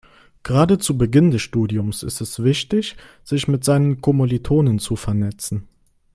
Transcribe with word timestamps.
Gerade 0.41 0.79
zu 0.79 0.97
Beginn 0.97 1.29
des 1.29 1.43
Studiums 1.43 2.01
ist 2.01 2.21
es 2.21 2.41
wichtig, 2.43 2.95
sich 3.23 3.47
mit 3.47 3.63
seinen 3.63 4.01
Kommilitonen 4.01 4.79
zu 4.79 4.95
vernetzen. 4.95 5.67